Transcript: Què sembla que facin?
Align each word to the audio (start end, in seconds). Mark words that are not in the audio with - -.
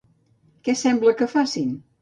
Què 0.69 0.75
sembla 0.79 1.15
que 1.23 1.31
facin? 1.37 1.75